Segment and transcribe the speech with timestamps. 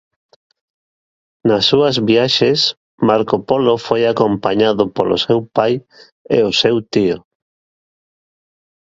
[1.47, 2.59] Nas súas viaxes
[3.07, 5.73] Marco Polo foi acompañado polo seu pai
[6.37, 7.17] e o seu tío.